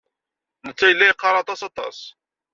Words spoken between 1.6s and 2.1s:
aṭas.